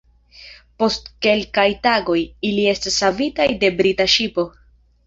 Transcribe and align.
Post 0.83 1.11
kelkaj 1.27 1.67
tagoj, 1.85 2.17
ili 2.51 2.67
estas 2.73 2.99
savitaj 3.05 3.49
de 3.65 3.73
brita 3.81 4.13
ŝipo. 4.17 4.53